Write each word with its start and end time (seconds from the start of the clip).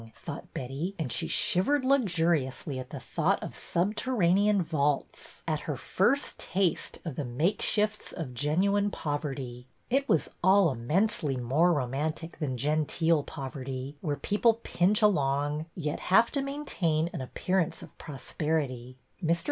thought 0.15 0.51
Betty, 0.51 0.95
and 0.97 1.11
she 1.11 1.27
shiv 1.27 1.67
ered 1.67 1.83
luxuriously 1.83 2.79
at 2.79 2.89
the 2.89 2.99
thought 2.99 3.43
of 3.43 3.55
subterranean 3.55 4.63
vaults, 4.63 5.43
at 5.47 5.59
her 5.69 5.77
first 5.77 6.39
taste 6.39 6.97
of 7.05 7.15
the 7.17 7.23
makeshifts 7.23 8.11
of 8.11 8.33
genuine 8.33 8.89
poverty. 8.89 9.67
It 9.91 10.09
was 10.09 10.31
all 10.43 10.71
immensely 10.71 11.37
more 11.37 11.71
romantic 11.71 12.39
than 12.39 12.57
genteel 12.57 13.21
poverty, 13.25 13.95
where 14.01 14.15
people 14.17 14.55
pinch 14.63 15.03
along, 15.03 15.67
yet 15.75 15.99
have 15.99 16.31
to 16.31 16.41
maintain 16.41 17.11
an 17.13 17.21
appearance 17.21 17.83
of 17.83 17.95
prosperity. 17.99 18.97
Air. 19.23 19.35